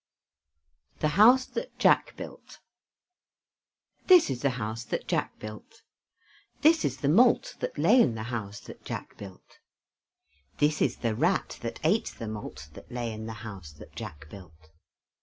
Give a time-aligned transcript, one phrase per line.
[0.97, 2.57] THE HOUSE THAT JACK BUILT
[4.07, 5.83] This is the house that Jack built.
[6.61, 9.59] This is the malt That lay in the house that Jack built.
[10.57, 14.27] This is the rat That ate the malt That lay in the house that Jack
[14.31, 14.71] built.